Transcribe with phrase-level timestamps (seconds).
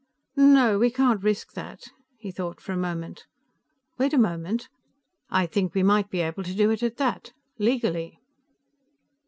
[0.35, 0.79] "No.
[0.79, 3.27] We can't risk that." He thought for a moment.
[3.99, 4.67] "Wait a moment.
[5.29, 7.33] I think we might be able to do it at that.
[7.59, 8.19] Legally."